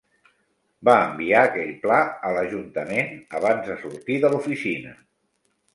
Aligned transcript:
Va 0.89 0.95
enviar 1.09 1.43
aquell 1.49 1.69
pla 1.83 1.99
a 2.31 2.33
l"ajuntament 2.33 3.15
abans 3.43 3.73
de 3.73 3.81
sortir 3.87 4.21
de 4.27 4.31
l"oficina. 4.33 5.01